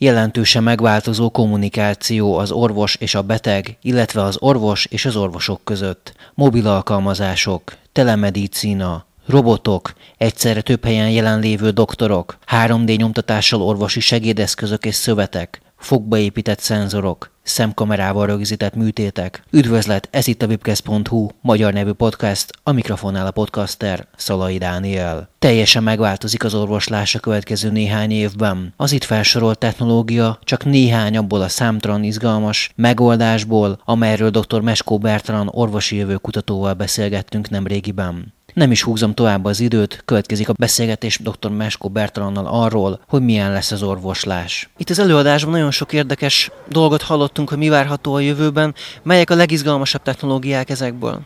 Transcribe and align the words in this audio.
Jelentősen 0.00 0.62
megváltozó 0.62 1.30
kommunikáció 1.30 2.36
az 2.36 2.50
orvos 2.50 2.94
és 2.94 3.14
a 3.14 3.22
beteg, 3.22 3.76
illetve 3.82 4.22
az 4.22 4.36
orvos 4.40 4.84
és 4.84 5.04
az 5.04 5.16
orvosok 5.16 5.60
között. 5.64 6.12
Mobil 6.34 6.66
alkalmazások, 6.66 7.76
telemedicína, 7.92 9.06
robotok, 9.26 9.92
egyszerre 10.16 10.60
több 10.60 10.84
helyen 10.84 11.10
jelenlévő 11.10 11.70
doktorok, 11.70 12.38
3D 12.46 12.96
nyomtatással 12.96 13.62
orvosi 13.62 14.00
segédeszközök 14.00 14.84
és 14.84 14.94
szövetek, 14.94 15.60
fogba 15.78 16.16
szenzorok, 16.56 17.30
szemkamerával 17.42 18.26
rögzített 18.26 18.74
műtétek. 18.74 19.42
Üdvözlet, 19.50 20.08
ez 20.10 20.26
itt 20.26 20.42
a 20.42 20.46
webcast.hu, 20.46 21.28
magyar 21.40 21.72
nevű 21.72 21.92
podcast, 21.92 22.52
a 22.62 22.72
mikrofonnál 22.72 23.26
a 23.26 23.30
podcaster 23.30 24.06
Szalai 24.16 24.58
Dániel. 24.58 25.28
Teljesen 25.38 25.82
megváltozik 25.82 26.44
az 26.44 26.54
orvoslás 26.54 27.14
a 27.14 27.18
következő 27.18 27.70
néhány 27.70 28.10
évben. 28.10 28.72
Az 28.76 28.92
itt 28.92 29.04
felsorolt 29.04 29.58
technológia 29.58 30.38
csak 30.42 30.64
néhány 30.64 31.16
abból 31.16 31.40
a 31.40 31.48
számtalan 31.48 32.04
izgalmas 32.04 32.72
megoldásból, 32.74 33.80
amelyről 33.84 34.30
dr. 34.30 34.60
Meskó 34.60 34.98
Bertalan 34.98 35.48
orvosi 35.50 35.96
jövő 35.96 36.16
kutatóval 36.16 36.74
beszélgettünk 36.74 37.50
nem 37.50 37.66
régiben. 37.66 38.36
Nem 38.58 38.70
is 38.70 38.82
húzom 38.82 39.14
tovább 39.14 39.44
az 39.44 39.60
időt, 39.60 40.02
következik 40.04 40.48
a 40.48 40.52
beszélgetés 40.52 41.18
dr. 41.18 41.50
Meskó 41.50 41.88
Bertalannal 41.88 42.46
arról, 42.46 43.00
hogy 43.08 43.22
milyen 43.22 43.52
lesz 43.52 43.70
az 43.70 43.82
orvoslás. 43.82 44.68
Itt 44.76 44.90
az 44.90 44.98
előadásban 44.98 45.52
nagyon 45.52 45.70
sok 45.70 45.92
érdekes 45.92 46.50
dolgot 46.68 47.02
hallottunk, 47.02 47.48
hogy 47.48 47.58
mi 47.58 47.68
várható 47.68 48.14
a 48.14 48.20
jövőben, 48.20 48.74
melyek 49.02 49.30
a 49.30 49.34
legizgalmasabb 49.34 50.02
technológiák 50.02 50.70
ezekből. 50.70 51.20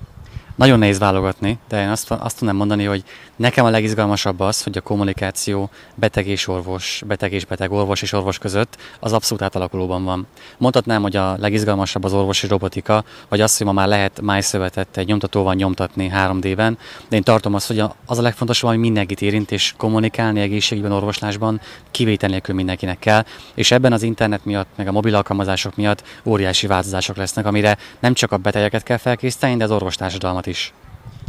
Nagyon 0.55 0.79
nehéz 0.79 0.99
válogatni, 0.99 1.59
de 1.69 1.83
én 1.83 1.89
azt, 1.89 2.11
azt 2.11 2.39
tudnám 2.39 2.57
mondani, 2.57 2.85
hogy 2.85 3.05
nekem 3.37 3.65
a 3.65 3.71
legizgalmasabb 3.71 4.41
az, 4.41 4.63
hogy 4.63 4.77
a 4.77 4.81
kommunikáció 4.81 5.71
beteg 5.95 6.27
és 6.27 6.49
orvos, 6.49 7.03
beteg 7.07 7.33
és 7.33 7.45
beteg, 7.45 7.73
orvos 7.73 8.03
és 8.03 8.13
orvos 8.13 8.39
között 8.39 8.77
az 9.01 9.13
abszolút 9.13 9.43
átalakulóban 9.43 10.05
van. 10.05 10.27
Mondhatnám, 10.59 11.03
hogy 11.03 11.17
a 11.17 11.37
legizgalmasabb 11.39 12.05
az 12.05 12.13
orvosi 12.13 12.47
robotika, 12.47 13.05
vagy 13.29 13.41
az, 13.41 13.57
hogy 13.57 13.67
ma 13.67 13.73
már 13.73 13.89
lehet 13.89 14.21
májszövetet 14.21 14.97
egy 14.97 15.07
nyomtatóval 15.07 15.55
nyomtatni 15.55 16.11
3D-ben, 16.15 16.79
de 17.09 17.17
én 17.17 17.23
tartom 17.23 17.55
azt, 17.55 17.67
hogy 17.67 17.83
az 18.07 18.19
a 18.19 18.23
legfontosabb, 18.23 18.71
ami 18.71 18.79
mindenkit 18.79 19.23
érint, 19.23 19.51
és 19.51 19.75
kommunikálni 19.77 20.41
egészségügyben, 20.41 20.93
orvoslásban 20.93 21.61
kivétel 21.91 22.29
nélkül 22.29 22.55
mindenkinek 22.55 22.99
kell, 22.99 23.25
és 23.55 23.71
ebben 23.71 23.93
az 23.93 24.03
internet 24.03 24.45
miatt, 24.45 24.69
meg 24.77 24.89
a 24.89 24.93
mobil 24.93 25.15
alkalmazások 25.15 25.77
miatt 25.77 26.03
óriási 26.25 26.67
változások 26.67 27.17
lesznek, 27.17 27.47
amire 27.47 27.79
nem 28.01 28.15
csak 28.15 28.33
a 28.33 28.37
betegeket 28.37 28.83
kell 28.83 28.97
felkészíteni, 28.97 29.57
de 29.57 29.65
az 29.65 29.71
orvostársadalmat 29.71 30.42
is. 30.47 30.73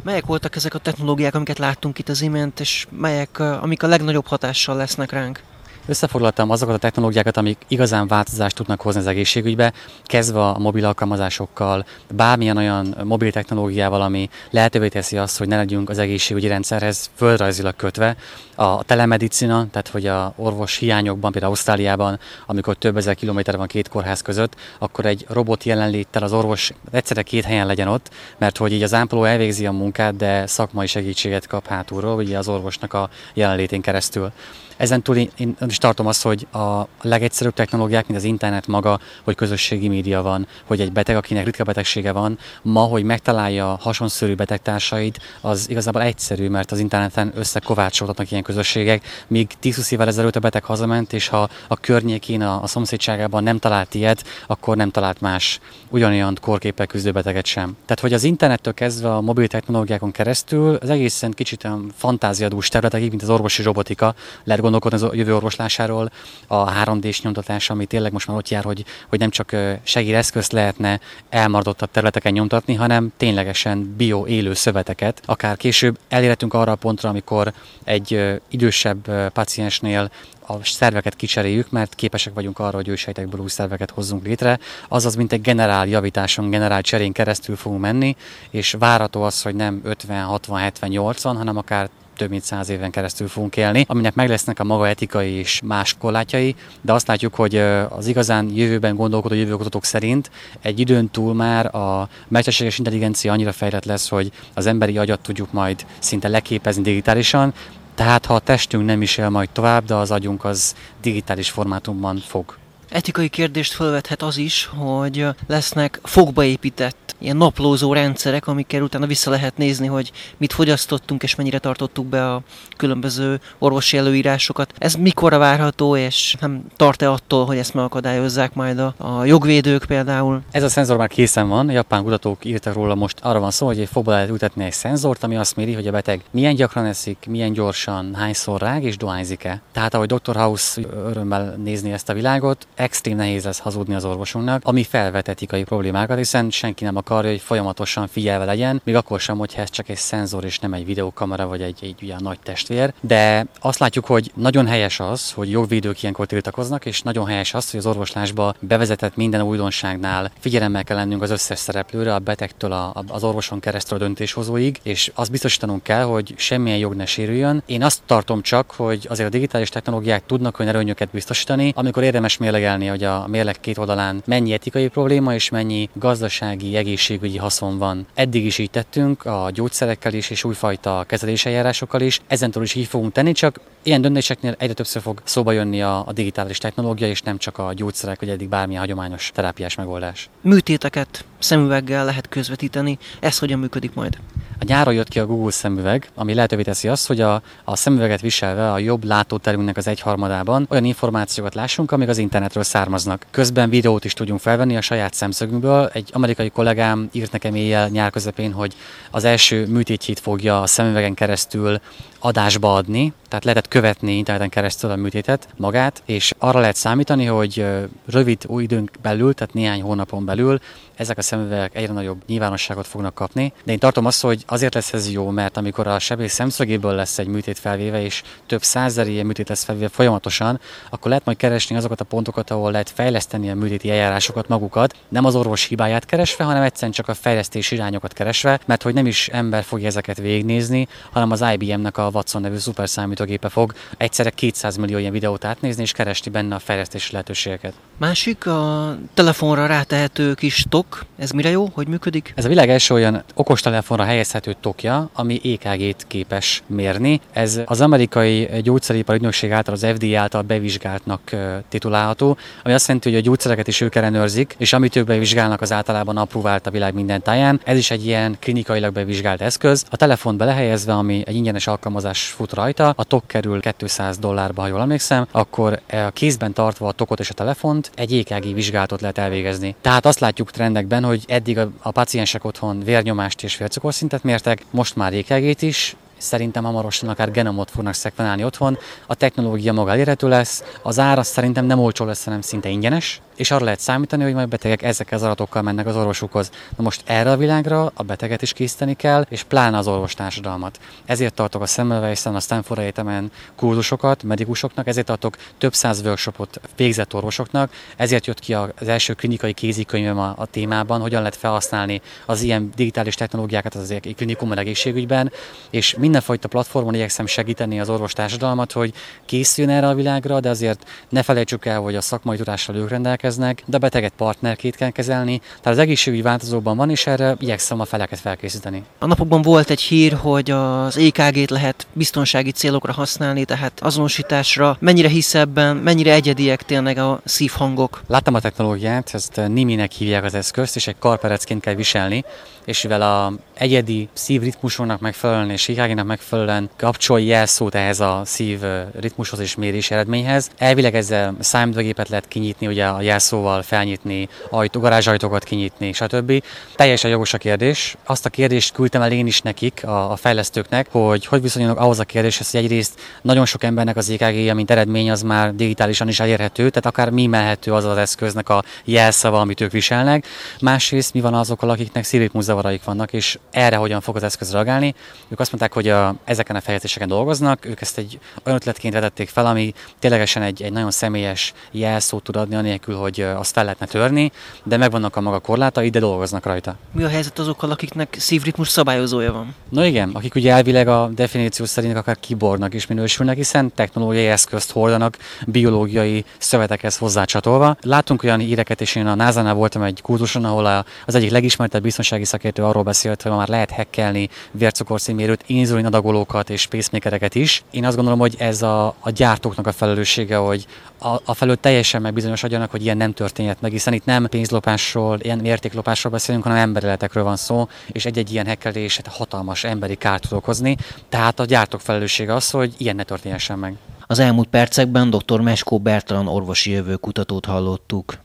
Melyek 0.03 0.25
voltak 0.25 0.55
ezek 0.55 0.73
a 0.73 0.79
technológiák, 0.79 1.35
amiket 1.35 1.57
láttunk 1.57 1.99
itt 1.99 2.09
az 2.09 2.21
imént, 2.21 2.59
és 2.59 2.87
melyek, 2.89 3.39
amik 3.39 3.83
a 3.83 3.87
legnagyobb 3.87 4.25
hatással 4.27 4.75
lesznek 4.75 5.11
ránk? 5.11 5.43
Összefoglaltam 5.85 6.49
azokat 6.49 6.75
a 6.75 6.77
technológiákat, 6.77 7.37
amik 7.37 7.57
igazán 7.67 8.07
változást 8.07 8.55
tudnak 8.55 8.81
hozni 8.81 8.99
az 8.99 9.07
egészségügybe, 9.07 9.73
kezdve 10.03 10.45
a 10.47 10.57
mobil 10.59 10.85
alkalmazásokkal, 10.85 11.85
bármilyen 12.13 12.57
olyan 12.57 12.95
mobil 13.03 13.31
technológiával, 13.31 14.01
ami 14.01 14.29
lehetővé 14.49 14.87
teszi 14.87 15.17
azt, 15.17 15.37
hogy 15.37 15.47
ne 15.47 15.55
legyünk 15.55 15.89
az 15.89 15.97
egészségügyi 15.97 16.47
rendszerhez 16.47 17.09
földrajzilag 17.15 17.75
kötve. 17.75 18.15
A 18.55 18.83
telemedicina, 18.83 19.67
tehát 19.71 19.87
hogy 19.87 20.07
a 20.07 20.33
orvos 20.35 20.77
hiányokban, 20.77 21.31
például 21.31 21.53
Ausztráliában, 21.53 22.19
amikor 22.45 22.75
több 22.75 22.97
ezer 22.97 23.15
kilométer 23.15 23.57
van 23.57 23.67
két 23.67 23.87
kórház 23.87 24.21
között, 24.21 24.55
akkor 24.79 25.05
egy 25.05 25.25
robot 25.29 25.63
jelenléttel 25.63 26.23
az 26.23 26.33
orvos 26.33 26.71
egyszerre 26.91 27.21
két 27.21 27.43
helyen 27.43 27.67
legyen 27.67 27.87
ott, 27.87 28.09
mert 28.37 28.57
hogy 28.57 28.73
így 28.73 28.83
az 28.83 28.93
ápoló 28.93 29.23
elvégzi 29.23 29.65
a 29.65 29.71
munkát, 29.71 30.15
de 30.15 30.47
szakmai 30.47 30.87
segítséget 30.87 31.47
kap 31.47 31.67
hátulról, 31.67 32.15
ugye 32.15 32.37
az 32.37 32.47
orvosnak 32.47 32.93
a 32.93 33.09
jelenlétén 33.33 33.81
keresztül. 33.81 34.31
Ezen 34.77 35.01
túl 35.01 35.15
én, 35.15 35.29
én 35.37 35.55
is 35.73 35.79
tartom 35.79 36.07
azt, 36.07 36.21
hogy 36.21 36.47
a 36.51 36.87
legegyszerűbb 37.01 37.53
technológiák, 37.53 38.07
mint 38.07 38.19
az 38.19 38.25
internet 38.25 38.67
maga, 38.67 38.99
hogy 39.23 39.35
közösségi 39.35 39.87
média 39.87 40.21
van, 40.21 40.47
hogy 40.65 40.81
egy 40.81 40.91
beteg, 40.91 41.15
akinek 41.15 41.45
ritka 41.45 41.63
betegsége 41.63 42.11
van, 42.11 42.37
ma, 42.61 42.81
hogy 42.81 43.03
megtalálja 43.03 43.77
hasonszörű 43.79 44.35
betegtársait, 44.35 45.19
az 45.41 45.69
igazából 45.69 46.01
egyszerű, 46.01 46.49
mert 46.49 46.71
az 46.71 46.79
interneten 46.79 47.31
összekovácsoltatnak 47.35 48.31
ilyen 48.31 48.43
közösségek, 48.43 49.05
míg 49.27 49.47
10 49.59 49.91
évvel 49.91 50.07
ezelőtt 50.07 50.35
a 50.35 50.39
beteg 50.39 50.63
hazament, 50.63 51.13
és 51.13 51.27
ha 51.27 51.49
a 51.67 51.75
környékén, 51.75 52.41
a, 52.41 52.61
a 52.61 52.67
szomszédságában 52.67 53.43
nem 53.43 53.59
talált 53.59 53.93
ilyet, 53.93 54.23
akkor 54.47 54.75
nem 54.75 54.91
talált 54.91 55.21
más 55.21 55.59
ugyanolyan 55.89 56.37
korképek 56.41 56.87
küzdő 56.87 57.11
beteget 57.11 57.45
sem. 57.45 57.65
Tehát, 57.85 57.99
hogy 57.99 58.13
az 58.13 58.23
internettől 58.23 58.73
kezdve 58.73 59.15
a 59.15 59.21
mobil 59.21 59.47
technológiákon 59.47 60.11
keresztül 60.11 60.75
az 60.75 60.89
egészen 60.89 61.31
kicsit 61.31 61.63
olyan 61.63 61.91
fantáziadús 61.95 62.67
területek, 62.67 63.01
mint 63.01 63.21
az 63.21 63.29
orvosi 63.29 63.63
robotika, 63.63 64.15
lehet 64.43 64.61
gondolkodni 64.61 64.97
az 64.97 65.13
jövő 65.13 65.33
orvoslásáról, 65.63 66.11
a 66.47 66.83
3D-s 66.83 67.21
nyomtatás, 67.21 67.69
ami 67.69 67.85
tényleg 67.85 68.11
most 68.11 68.27
már 68.27 68.37
ott 68.37 68.49
jár, 68.49 68.63
hogy, 68.63 68.85
hogy 69.09 69.19
nem 69.19 69.29
csak 69.29 69.55
segédeszközt 69.83 70.51
lehetne 70.51 70.99
elmaradottabb 71.29 71.91
területeken 71.91 72.33
nyomtatni, 72.33 72.73
hanem 72.73 73.11
ténylegesen 73.17 73.93
bio 73.97 74.25
élő 74.25 74.53
szöveteket. 74.53 75.21
Akár 75.25 75.57
később 75.57 75.97
elérhetünk 76.09 76.53
arra 76.53 76.71
a 76.71 76.75
pontra, 76.75 77.09
amikor 77.09 77.53
egy 77.83 78.39
idősebb 78.49 79.29
paciensnél 79.31 80.11
a 80.47 80.65
szerveket 80.65 81.15
kicseréljük, 81.15 81.71
mert 81.71 81.95
képesek 81.95 82.33
vagyunk 82.33 82.59
arra, 82.59 82.75
hogy 82.75 82.87
ősejtekből 82.87 83.41
új 83.41 83.49
szerveket 83.49 83.91
hozzunk 83.91 84.25
létre. 84.25 84.59
Azaz, 84.87 85.15
mint 85.15 85.31
egy 85.31 85.41
generál 85.41 85.87
javításon, 85.87 86.49
generál 86.49 86.81
cserén 86.81 87.11
keresztül 87.11 87.55
fogunk 87.55 87.81
menni, 87.81 88.15
és 88.49 88.75
várható 88.79 89.21
az, 89.21 89.41
hogy 89.41 89.55
nem 89.55 89.81
50, 89.83 90.23
60, 90.23 90.59
70, 90.59 90.89
80, 90.89 91.37
hanem 91.37 91.57
akár 91.57 91.89
több 92.17 92.29
mint 92.29 92.43
száz 92.43 92.69
éven 92.69 92.91
keresztül 92.91 93.27
fogunk 93.27 93.57
élni, 93.57 93.85
aminek 93.87 94.15
meg 94.15 94.29
lesznek 94.29 94.59
a 94.59 94.63
maga 94.63 94.87
etikai 94.87 95.31
és 95.31 95.61
más 95.63 95.95
korlátjai, 95.97 96.55
de 96.81 96.93
azt 96.93 97.07
látjuk, 97.07 97.35
hogy 97.35 97.55
az 97.89 98.07
igazán 98.07 98.49
jövőben 98.53 98.95
gondolkodó 98.95 99.35
jövőkutatók 99.35 99.85
szerint 99.85 100.31
egy 100.61 100.79
időn 100.79 101.09
túl 101.09 101.33
már 101.33 101.75
a 101.75 102.09
mesterséges 102.27 102.77
intelligencia 102.77 103.31
annyira 103.31 103.51
fejlett 103.51 103.85
lesz, 103.85 104.09
hogy 104.09 104.31
az 104.53 104.65
emberi 104.65 104.97
agyat 104.97 105.19
tudjuk 105.19 105.51
majd 105.51 105.85
szinte 105.99 106.27
leképezni 106.27 106.81
digitálisan, 106.81 107.53
tehát 107.95 108.25
ha 108.25 108.33
a 108.33 108.39
testünk 108.39 108.85
nem 108.85 109.01
is 109.01 109.17
él 109.17 109.29
majd 109.29 109.49
tovább, 109.49 109.85
de 109.85 109.95
az 109.95 110.11
agyunk 110.11 110.45
az 110.45 110.75
digitális 111.01 111.49
formátumban 111.49 112.17
fog 112.17 112.57
etikai 112.93 113.27
kérdést 113.27 113.73
felvethet 113.73 114.21
az 114.21 114.37
is, 114.37 114.69
hogy 114.75 115.27
lesznek 115.47 115.99
fogba 116.03 116.43
épített 116.43 117.03
ilyen 117.23 117.37
naplózó 117.37 117.93
rendszerek, 117.93 118.47
amikkel 118.47 118.81
utána 118.81 119.05
vissza 119.05 119.29
lehet 119.29 119.57
nézni, 119.57 119.87
hogy 119.87 120.11
mit 120.37 120.53
fogyasztottunk 120.53 121.23
és 121.23 121.35
mennyire 121.35 121.59
tartottuk 121.59 122.05
be 122.05 122.31
a 122.31 122.41
különböző 122.77 123.39
orvosi 123.59 123.97
előírásokat. 123.97 124.73
Ez 124.77 124.95
mikorra 124.95 125.37
várható, 125.37 125.95
és 125.95 126.35
nem 126.39 126.65
tart-e 126.75 127.11
attól, 127.11 127.45
hogy 127.45 127.57
ezt 127.57 127.73
megakadályozzák 127.73 128.53
majd 128.53 128.79
a, 128.79 128.93
a 128.97 129.25
jogvédők 129.25 129.85
például? 129.85 130.41
Ez 130.51 130.63
a 130.63 130.69
szenzor 130.69 130.97
már 130.97 131.07
készen 131.07 131.47
van, 131.47 131.71
japán 131.71 132.03
kutatók 132.03 132.45
írtak 132.45 132.73
róla 132.73 132.95
most 132.95 133.19
arra 133.21 133.39
van 133.39 133.51
szó, 133.51 133.65
hogy 133.65 133.79
egy 133.79 133.89
fogba 133.91 134.11
lehet 134.11 134.29
ültetni 134.29 134.63
egy 134.63 134.73
szenzort, 134.73 135.23
ami 135.23 135.35
azt 135.35 135.55
méri, 135.55 135.73
hogy 135.73 135.87
a 135.87 135.91
beteg 135.91 136.21
milyen 136.31 136.55
gyakran 136.55 136.85
eszik, 136.85 137.17
milyen 137.27 137.53
gyorsan, 137.53 138.15
hányszor 138.15 138.61
rág 138.61 138.83
és 138.83 138.97
dohányzik-e. 138.97 139.61
Tehát 139.71 139.93
ahogy 139.93 140.07
Dr. 140.07 140.35
House 140.35 140.81
örömmel 141.05 141.55
nézni 141.63 141.91
ezt 141.91 142.09
a 142.09 142.13
világot, 142.13 142.67
extrém 142.83 143.15
nehéz 143.15 143.43
lesz 143.43 143.59
hazudni 143.59 143.95
az 143.95 144.05
orvosunknak, 144.05 144.61
ami 144.65 144.83
felvet 144.83 145.27
etikai 145.27 145.63
problémákat, 145.63 146.17
hiszen 146.17 146.49
senki 146.49 146.83
nem 146.83 146.95
akarja, 146.95 147.29
hogy 147.29 147.41
folyamatosan 147.41 148.07
figyelve 148.07 148.45
legyen, 148.45 148.81
még 148.83 148.95
akkor 148.95 149.19
sem, 149.19 149.37
hogyha 149.37 149.61
ez 149.61 149.69
csak 149.69 149.89
egy 149.89 149.97
szenzor 149.97 150.43
és 150.43 150.59
nem 150.59 150.73
egy 150.73 150.85
videókamera 150.85 151.47
vagy 151.47 151.61
egy, 151.61 151.79
egy 151.81 151.95
ilyen 151.99 152.19
nagy 152.21 152.39
testvér. 152.39 152.93
De 153.01 153.45
azt 153.59 153.79
látjuk, 153.79 154.05
hogy 154.05 154.31
nagyon 154.35 154.67
helyes 154.67 154.99
az, 154.99 155.31
hogy 155.31 155.49
jogvédők 155.49 156.01
ilyenkor 156.01 156.25
tiltakoznak, 156.25 156.85
és 156.85 157.01
nagyon 157.01 157.25
helyes 157.25 157.53
az, 157.53 157.71
hogy 157.71 157.79
az 157.79 157.85
orvoslásba 157.85 158.55
bevezetett 158.59 159.15
minden 159.15 159.41
újdonságnál 159.41 160.31
figyelemmel 160.39 160.83
kell 160.83 160.97
lennünk 160.97 161.21
az 161.21 161.29
összes 161.29 161.59
szereplőre, 161.59 162.13
a 162.13 162.19
betegtől 162.19 162.71
a, 162.71 163.03
az 163.07 163.23
orvoson 163.23 163.59
keresztül 163.59 163.97
a 163.97 163.99
döntéshozóig, 163.99 164.79
és 164.83 165.11
azt 165.15 165.31
biztosítanunk 165.31 165.83
kell, 165.83 166.03
hogy 166.03 166.33
semmilyen 166.37 166.77
jog 166.77 166.93
ne 166.93 167.05
sérüljön. 167.05 167.63
Én 167.65 167.83
azt 167.83 168.01
tartom 168.05 168.41
csak, 168.41 168.71
hogy 168.71 169.05
azért 169.09 169.27
a 169.27 169.31
digitális 169.31 169.69
technológiák 169.69 170.25
tudnak 170.25 170.59
olyan 170.59 170.75
erőnyöket 170.75 171.09
biztosítani, 171.09 171.71
amikor 171.75 172.03
érdemes 172.03 172.37
mérlegelni 172.37 172.72
vizsgálni, 172.77 172.87
hogy 172.87 173.23
a 173.23 173.27
mérleg 173.27 173.59
két 173.59 173.77
oldalán 173.77 174.21
mennyi 174.25 174.53
etikai 174.53 174.87
probléma 174.87 175.33
és 175.33 175.49
mennyi 175.49 175.89
gazdasági, 175.93 176.75
egészségügyi 176.75 177.37
haszon 177.37 177.77
van. 177.77 178.07
Eddig 178.13 178.45
is 178.45 178.57
így 178.57 178.69
tettünk, 178.69 179.25
a 179.25 179.49
gyógyszerekkel 179.53 180.13
is 180.13 180.29
és 180.29 180.43
újfajta 180.43 181.03
kezeléseljárásokkal 181.07 182.01
is. 182.01 182.21
Ezentúl 182.27 182.63
is 182.63 182.75
így 182.75 182.87
fogunk 182.87 183.11
tenni, 183.11 183.31
csak 183.31 183.59
ilyen 183.83 184.01
döntéseknél 184.01 184.55
egyre 184.57 184.73
többször 184.73 185.01
fog 185.01 185.21
szóba 185.23 185.51
jönni 185.51 185.81
a, 185.81 186.03
a 186.07 186.13
digitális 186.13 186.57
technológia, 186.57 187.07
és 187.07 187.21
nem 187.21 187.37
csak 187.37 187.57
a 187.57 187.73
gyógyszerek, 187.73 188.19
vagy 188.19 188.29
eddig 188.29 188.49
bármilyen 188.49 188.81
hagyományos 188.81 189.31
terápiás 189.33 189.75
megoldás. 189.75 190.29
Műtéteket 190.41 191.25
szemüveggel 191.43 192.05
lehet 192.05 192.29
közvetíteni, 192.29 192.97
ez 193.19 193.39
hogyan 193.39 193.59
működik 193.59 193.93
majd? 193.93 194.17
A 194.59 194.65
nyáron 194.65 194.93
jött 194.93 195.07
ki 195.07 195.19
a 195.19 195.25
Google 195.25 195.51
szemüveg, 195.51 196.09
ami 196.15 196.33
lehetővé 196.33 196.61
teszi 196.61 196.87
azt, 196.87 197.07
hogy 197.07 197.21
a, 197.21 197.41
a 197.63 197.75
szemüveget 197.75 198.21
viselve 198.21 198.71
a 198.71 198.77
jobb 198.77 199.03
látóterünknek 199.03 199.77
az 199.77 199.87
egyharmadában 199.87 200.67
olyan 200.69 200.85
információkat 200.85 201.55
lássunk, 201.55 201.91
amik 201.91 202.07
az 202.07 202.17
internetről 202.17 202.63
származnak. 202.63 203.25
Közben 203.31 203.69
videót 203.69 204.05
is 204.05 204.13
tudjunk 204.13 204.39
felvenni 204.39 204.77
a 204.77 204.81
saját 204.81 205.13
szemszögünkből. 205.13 205.89
Egy 205.93 206.09
amerikai 206.13 206.49
kollégám 206.49 207.09
írt 207.11 207.31
nekem 207.31 207.55
éjjel 207.55 207.89
nyár 207.89 208.11
közepén, 208.11 208.51
hogy 208.51 208.75
az 209.11 209.23
első 209.23 209.65
műtétjét 209.67 210.19
fogja 210.19 210.61
a 210.61 210.67
szemüvegen 210.67 211.13
keresztül 211.13 211.79
adásba 212.19 212.73
adni, 212.73 213.13
tehát 213.27 213.43
lehetett 213.43 213.67
követni 213.67 214.17
interneten 214.17 214.49
keresztül 214.49 214.91
a 214.91 214.95
műtétet 214.95 215.47
magát, 215.57 216.01
és 216.05 216.33
arra 216.37 216.59
lehet 216.59 216.75
számítani, 216.75 217.25
hogy 217.25 217.65
rövid 218.05 218.45
időn 218.57 218.89
belül, 219.01 219.33
tehát 219.33 219.53
néhány 219.53 219.81
hónapon 219.81 220.25
belül 220.25 220.59
ezek 220.95 221.17
a 221.17 221.21
szemüvegek 221.33 221.75
egyre 221.75 221.93
nagyobb 221.93 222.21
nyilvánosságot 222.27 222.87
fognak 222.87 223.13
kapni. 223.13 223.53
De 223.63 223.71
én 223.71 223.79
tartom 223.79 224.05
azt, 224.05 224.21
hogy 224.21 224.43
azért 224.47 224.73
lesz 224.73 224.93
ez 224.93 225.11
jó, 225.11 225.29
mert 225.29 225.57
amikor 225.57 225.87
a 225.87 225.99
sebész 225.99 226.33
szemszögéből 226.33 226.93
lesz 226.93 227.17
egy 227.17 227.27
műtét 227.27 227.59
felvéve, 227.59 228.01
és 228.01 228.23
több 228.47 228.63
százer 228.63 229.07
ilyen 229.07 229.25
műtét 229.25 229.49
lesz 229.49 229.63
felvéve 229.63 229.87
folyamatosan, 229.89 230.59
akkor 230.89 231.07
lehet 231.07 231.25
majd 231.25 231.37
keresni 231.37 231.75
azokat 231.75 232.01
a 232.01 232.03
pontokat, 232.03 232.51
ahol 232.51 232.71
lehet 232.71 232.89
fejleszteni 232.89 233.49
a 233.49 233.55
műtéti 233.55 233.89
eljárásokat 233.89 234.47
magukat, 234.47 234.95
nem 235.09 235.25
az 235.25 235.35
orvos 235.35 235.63
hibáját 235.65 236.05
keresve, 236.05 236.43
hanem 236.43 236.61
egyszerűen 236.61 236.91
csak 236.91 237.07
a 237.07 237.13
fejlesztés 237.13 237.71
irányokat 237.71 238.13
keresve, 238.13 238.59
mert 238.65 238.83
hogy 238.83 238.93
nem 238.93 239.05
is 239.05 239.27
ember 239.27 239.63
fogja 239.63 239.87
ezeket 239.87 240.17
végignézni, 240.17 240.87
hanem 241.11 241.31
az 241.31 241.45
IBM-nek 241.53 241.97
a 241.97 242.09
Watson 242.13 242.41
nevű 242.41 242.57
szuperszámítógépe 242.57 243.49
fog 243.49 243.73
egyszerre 243.97 244.29
200 244.29 244.75
millió 244.75 244.97
ilyen 244.97 245.11
videót 245.11 245.45
átnézni 245.45 245.81
és 245.81 245.91
keresni 245.91 246.31
benne 246.31 246.55
a 246.55 246.59
fejlesztési 246.59 247.11
lehetőségeket. 247.11 247.73
Másik 248.03 248.47
a 248.47 248.95
telefonra 249.13 249.65
rátehető 249.65 250.33
kis 250.33 250.65
tok, 250.69 251.05
ez 251.17 251.31
mire 251.31 251.49
jó, 251.49 251.69
hogy 251.73 251.87
működik? 251.87 252.33
Ez 252.35 252.45
a 252.45 252.47
világ 252.47 252.69
első 252.69 252.93
olyan 252.93 253.23
okostelefonra 253.35 254.03
helyezhető 254.03 254.55
tokja, 254.61 255.09
ami 255.13 255.41
EKG-t 255.43 256.07
képes 256.07 256.63
mérni. 256.67 257.21
Ez 257.33 257.59
az 257.65 257.81
amerikai 257.81 258.49
gyógyszeripar 258.63 259.15
ügynökség 259.15 259.51
által, 259.51 259.73
az 259.73 259.87
FDA 259.95 260.19
által 260.19 260.41
bevizsgáltnak 260.41 261.35
titulálható, 261.69 262.37
ami 262.63 262.73
azt 262.73 262.87
jelenti, 262.87 263.09
hogy 263.09 263.17
a 263.17 263.21
gyógyszereket 263.21 263.67
is 263.67 263.81
ők 263.81 263.95
ellenőrzik, 263.95 264.55
és 264.57 264.73
amit 264.73 264.95
ők 264.95 265.05
bevizsgálnak, 265.05 265.61
az 265.61 265.71
általában 265.71 266.17
apróvált 266.17 266.67
a 266.67 266.71
világ 266.71 266.93
minden 266.93 267.21
táján. 267.21 267.61
Ez 267.63 267.77
is 267.77 267.91
egy 267.91 268.05
ilyen 268.05 268.37
klinikailag 268.39 268.93
bevizsgált 268.93 269.41
eszköz. 269.41 269.85
A 269.89 269.95
telefon 269.95 270.37
belehelyezve, 270.37 270.93
ami 270.93 271.23
egy 271.25 271.35
ingyenes 271.35 271.67
alkalmazás 271.67 272.21
fut 272.21 272.53
rajta, 272.53 272.93
a 272.95 273.03
tok 273.03 273.27
kerül 273.27 273.59
200 273.77 274.17
dollárba, 274.17 274.61
ha 274.61 274.67
jól 274.67 274.81
emlékszem, 274.81 275.27
akkor 275.31 275.79
a 275.89 276.09
kézben 276.13 276.53
tartva 276.53 276.87
a 276.87 276.91
tokot 276.91 277.19
és 277.19 277.29
a 277.29 277.33
telefont 277.33 277.91
egy 277.95 278.13
EKG 278.13 278.53
vizsgálatot 278.53 279.01
lehet 279.01 279.17
elvégezni. 279.17 279.75
Tehát 279.81 280.05
azt 280.05 280.19
látjuk 280.19 280.51
trendekben, 280.51 281.03
hogy 281.03 281.23
eddig 281.27 281.57
a, 281.57 281.71
a 281.81 281.91
paciensek 281.91 282.45
otthon 282.45 282.83
vérnyomást 282.83 283.43
és 283.43 283.57
vércukorszintet 283.57 284.23
mértek, 284.23 284.65
most 284.69 284.95
már 284.95 285.13
EKG-t 285.13 285.61
is, 285.61 285.95
szerintem 286.23 286.63
hamarosan 286.63 287.09
akár 287.09 287.31
genomot 287.31 287.71
fognak 287.71 287.93
szekvenálni 287.93 288.43
otthon, 288.43 288.77
a 289.07 289.15
technológia 289.15 289.73
maga 289.73 289.91
elérhető 289.91 290.27
lesz, 290.27 290.63
az 290.81 290.99
ára 290.99 291.23
szerintem 291.23 291.65
nem 291.65 291.79
olcsó 291.79 292.05
lesz, 292.05 292.23
hanem 292.23 292.41
szinte 292.41 292.69
ingyenes, 292.69 293.21
és 293.35 293.51
arra 293.51 293.63
lehet 293.63 293.79
számítani, 293.79 294.23
hogy 294.23 294.33
majd 294.33 294.47
betegek 294.47 294.83
ezekkel 294.83 295.17
az 295.17 295.23
adatokkal 295.23 295.61
mennek 295.61 295.87
az 295.87 295.95
orvosukhoz. 295.95 296.51
Na 296.77 296.83
most 296.83 297.01
erre 297.05 297.31
a 297.31 297.37
világra 297.37 297.91
a 297.95 298.03
beteget 298.03 298.41
is 298.41 298.53
készíteni 298.53 298.93
kell, 298.93 299.25
és 299.29 299.43
pláne 299.43 299.77
az 299.77 299.87
orvostársadalmat. 299.87 300.79
Ezért 301.05 301.33
tartok 301.33 301.61
a 301.61 301.65
Semmelweisen, 301.65 302.35
a 302.35 302.39
Stanford 302.39 302.79
Egyetemen 302.79 303.31
kurzusokat 303.55 304.23
medikusoknak, 304.23 304.87
ezért 304.87 305.05
tartok 305.05 305.37
több 305.57 305.73
száz 305.73 306.01
workshopot 306.01 306.59
végzett 306.75 307.13
orvosoknak, 307.13 307.71
ezért 307.97 308.25
jött 308.25 308.39
ki 308.39 308.53
az 308.53 308.87
első 308.87 309.13
klinikai 309.13 309.53
kézikönyvem 309.53 310.19
a, 310.19 310.33
a 310.37 310.45
témában, 310.45 311.01
hogyan 311.01 311.19
lehet 311.19 311.35
felhasználni 311.35 312.01
az 312.25 312.41
ilyen 312.41 312.71
digitális 312.75 313.15
technológiákat 313.15 313.75
az 313.75 313.93
klinikumban 314.15 314.57
egészségügyben, 314.57 315.31
és 315.69 315.95
mindenfajta 316.13 316.47
platformon 316.47 316.93
igyekszem 316.93 317.25
segíteni 317.25 317.79
az 317.79 317.89
orvostársadalmat, 317.89 318.71
hogy 318.71 318.93
készüljön 319.25 319.73
erre 319.73 319.87
a 319.87 319.93
világra, 319.93 320.39
de 320.39 320.49
azért 320.49 320.83
ne 321.09 321.23
felejtsük 321.23 321.65
el, 321.65 321.79
hogy 321.79 321.95
a 321.95 322.01
szakmai 322.01 322.37
tudással 322.37 322.75
ők 322.75 322.89
rendelkeznek, 322.89 323.63
de 323.65 323.75
a 323.75 323.79
beteget 323.79 324.13
partnerként 324.17 324.75
kell 324.75 324.89
kezelni, 324.89 325.37
tehát 325.37 325.65
az 325.65 325.77
egészségügyi 325.77 326.21
változóban 326.21 326.77
van, 326.77 326.89
és 326.89 327.07
erre 327.07 327.35
igyekszem 327.39 327.79
a 327.79 327.85
feleket 327.85 328.19
felkészíteni. 328.19 328.83
A 328.99 329.05
napokban 329.05 329.41
volt 329.41 329.69
egy 329.69 329.81
hír, 329.81 330.13
hogy 330.13 330.51
az 330.51 330.97
EKG-t 330.97 331.49
lehet 331.49 331.87
biztonsági 331.93 332.51
célokra 332.51 332.93
használni, 332.93 333.45
tehát 333.45 333.79
azonosításra. 333.79 334.77
Mennyire 334.79 335.07
hisz 335.07 335.35
ebben, 335.35 335.75
mennyire 335.75 336.13
egyediek 336.13 336.63
tényleg 336.63 336.97
a 336.97 337.21
szívhangok? 337.25 338.03
Láttam 338.07 338.33
a 338.33 338.39
technológiát, 338.39 339.09
ezt 339.13 339.41
Niminek 339.47 339.91
hívják 339.91 340.23
az 340.23 340.33
eszközt, 340.33 340.75
és 340.75 340.87
egy 340.87 340.95
karperecként 340.99 341.61
kell 341.61 341.73
viselni, 341.73 342.23
és 342.65 342.81
mivel 342.81 343.01
a 343.01 343.33
egyedi 343.53 344.09
szívritmusónak 344.13 344.99
megfelelően 344.99 345.49
és 345.49 345.67
EKG-nak 346.03 346.07
megfelelően 346.07 346.69
kapcsolja 346.77 347.25
jelszót 347.25 347.75
ehhez 347.75 347.99
a 347.99 348.21
szív 348.25 348.59
ritmushoz 348.99 349.39
és 349.39 349.55
mérés 349.55 349.91
eredményhez. 349.91 350.49
Elvileg 350.57 350.95
ezzel 350.95 351.35
számítógépet 351.39 352.09
lehet 352.09 352.27
kinyitni, 352.27 352.67
ugye 352.67 352.85
a 352.85 353.01
jelszóval 353.01 353.61
felnyitni, 353.61 354.29
ajtó, 354.49 354.79
garázsajtókat 354.79 355.43
kinyitni, 355.43 355.93
stb. 355.93 356.43
Teljesen 356.75 357.11
jogos 357.11 357.33
a 357.33 357.37
kérdés. 357.37 357.95
Azt 358.05 358.25
a 358.25 358.29
kérdést 358.29 358.73
küldtem 358.73 359.01
el 359.01 359.11
én 359.11 359.27
is 359.27 359.41
nekik, 359.41 359.83
a, 359.85 360.11
a 360.11 360.15
fejlesztőknek, 360.15 360.87
hogy 360.91 361.25
hogy 361.25 361.41
viszonyulnak 361.41 361.79
ahhoz 361.79 361.99
a 361.99 362.03
kérdéshez, 362.03 362.51
hogy 362.51 362.63
egyrészt 362.63 362.99
nagyon 363.21 363.45
sok 363.45 363.63
embernek 363.63 363.97
az 363.97 364.09
EKG, 364.09 364.53
mint 364.53 364.71
eredmény, 364.71 365.11
az 365.11 365.21
már 365.21 365.55
digitálisan 365.55 366.07
is 366.07 366.19
elérhető, 366.19 366.69
tehát 366.69 366.85
akár 366.85 367.09
mi 367.09 367.27
melhető 367.27 367.73
az 367.73 367.85
az 367.85 367.97
eszköznek 367.97 368.49
a 368.49 368.63
jelszava, 368.83 369.39
amit 369.39 369.61
ők 369.61 369.71
viselnek. 369.71 370.27
Másrészt 370.61 371.13
mi 371.13 371.21
van 371.21 371.33
azokkal, 371.33 371.69
akiknek 371.69 372.03
szívritmuszavaraik 372.03 372.83
vannak, 372.83 373.13
és 373.13 373.39
erre 373.51 373.75
hogyan 373.75 374.01
fog 374.01 374.15
az 374.15 374.23
eszköz 374.23 374.51
reagálni. 374.51 374.95
Ők 375.29 375.39
azt 375.39 375.51
mondták, 375.51 375.73
hogy 375.73 375.82
a, 375.89 376.15
ezeken 376.23 376.55
a 376.55 376.61
fejlesztéseken 376.61 377.07
dolgoznak, 377.07 377.65
ők 377.65 377.81
ezt 377.81 377.97
egy 377.97 378.19
olyan 378.45 378.57
ötletként 378.57 378.93
vetették 378.93 379.29
fel, 379.29 379.45
ami 379.45 379.73
ténylegesen 379.99 380.41
egy, 380.41 380.61
egy 380.61 380.71
nagyon 380.71 380.91
személyes 380.91 381.53
jelszót 381.71 382.23
tud 382.23 382.35
adni, 382.35 382.55
anélkül, 382.55 382.95
hogy 382.95 383.21
azt 383.21 383.53
fel 383.53 383.63
lehetne 383.63 383.85
törni, 383.85 384.31
de 384.63 384.77
megvannak 384.77 385.15
a 385.15 385.21
maga 385.21 385.39
korlátai, 385.39 385.89
de 385.89 385.99
dolgoznak 385.99 386.45
rajta. 386.45 386.75
Mi 386.91 387.03
a 387.03 387.07
helyzet 387.07 387.39
azokkal, 387.39 387.71
akiknek 387.71 388.15
szívritmus 388.19 388.69
szabályozója 388.69 389.31
van? 389.31 389.55
No 389.69 389.83
igen, 389.83 390.09
akik 390.13 390.35
ugye 390.35 390.51
elvileg 390.51 390.87
a 390.87 391.09
definíció 391.15 391.65
szerint 391.65 391.97
akár 391.97 392.19
kibornak 392.19 392.73
is 392.73 392.87
minősülnek, 392.87 393.35
hiszen 393.35 393.73
technológiai 393.75 394.27
eszközt 394.27 394.71
hordanak 394.71 395.17
biológiai 395.47 396.25
szövetekhez 396.37 396.97
hozzácsatolva. 396.97 397.77
Látunk 397.81 398.23
olyan 398.23 398.39
híreket, 398.39 398.81
és 398.81 398.95
én 398.95 399.07
a 399.07 399.15
NASA-nál 399.15 399.53
voltam 399.53 399.81
egy 399.81 400.01
kurzuson, 400.01 400.45
ahol 400.45 400.85
az 401.05 401.15
egyik 401.15 401.31
legismertebb 401.31 401.81
biztonsági 401.81 402.25
szakértő 402.25 402.63
arról 402.63 402.83
beszélt, 402.83 403.21
hogy 403.21 403.31
már 403.31 403.47
lehet 403.47 403.71
hekkelni 403.71 404.29
vércukorszínmérőt, 404.51 405.43
inzulin 405.73 405.93
adagolókat 405.93 406.49
és 406.49 406.67
pacemakereket 406.67 407.35
is. 407.35 407.63
Én 407.71 407.85
azt 407.85 407.95
gondolom, 407.95 408.19
hogy 408.19 408.35
ez 408.37 408.61
a, 408.61 408.95
a 408.99 409.09
gyártóknak 409.09 409.67
a 409.67 409.71
felelőssége, 409.71 410.35
hogy 410.35 410.65
a, 410.99 411.19
a 411.25 411.33
felől 411.33 411.55
teljesen 411.55 412.01
megbizonyosodjanak, 412.01 412.71
hogy 412.71 412.83
ilyen 412.83 412.97
nem 412.97 413.13
történhet 413.13 413.61
meg, 413.61 413.71
hiszen 413.71 413.93
itt 413.93 414.05
nem 414.05 414.27
pénzlopásról, 414.27 415.19
ilyen 415.21 415.45
értéklopásról 415.45 416.11
beszélünk, 416.11 416.43
hanem 416.43 416.59
emberéletekről 416.59 417.23
van 417.23 417.35
szó, 417.35 417.67
és 417.87 418.05
egy-egy 418.05 418.31
ilyen 418.31 418.45
hekkelés 418.45 418.95
hát 418.95 419.07
hatalmas 419.07 419.63
emberi 419.63 419.95
kárt 419.95 420.21
tud 420.21 420.37
okozni. 420.37 420.77
Tehát 421.09 421.39
a 421.39 421.45
gyártók 421.45 421.81
felelőssége 421.81 422.33
az, 422.33 422.49
hogy 422.49 422.73
ilyen 422.77 422.95
ne 422.95 423.03
történhessen 423.03 423.59
meg. 423.59 423.75
Az 424.07 424.19
elmúlt 424.19 424.47
percekben 424.47 425.09
dr. 425.09 425.39
Meskó 425.39 425.79
Bertalan 425.79 426.27
orvosi 426.27 426.71
jövő 426.71 426.95
kutatót 426.95 427.45
hallottuk. 427.45 428.13